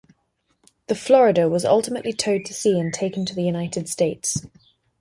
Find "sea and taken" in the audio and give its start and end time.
2.55-3.23